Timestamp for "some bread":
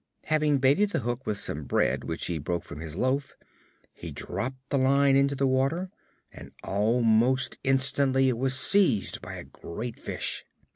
1.37-2.05